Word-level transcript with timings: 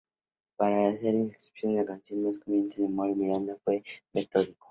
Para 0.57 0.87
hacerse 0.87 1.29
escribir 1.43 1.75
una 1.75 1.85
canción 1.85 2.23
más 2.23 2.39
convincente 2.39 2.77
que 2.81 2.89
"More", 2.89 3.13
Miranda 3.13 3.55
"fue 3.63 3.83
metódico". 4.15 4.57